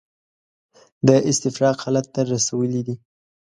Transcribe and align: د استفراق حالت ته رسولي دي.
د 1.07 1.09
استفراق 1.31 1.77
حالت 1.83 2.07
ته 2.13 2.21
رسولي 2.33 2.81
دي. 2.87 2.95